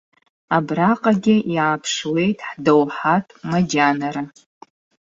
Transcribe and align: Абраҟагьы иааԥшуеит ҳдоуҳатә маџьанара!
Абраҟагьы 0.55 1.35
иааԥшуеит 1.55 2.39
ҳдоуҳатә 2.49 3.33
маџьанара! 3.49 4.23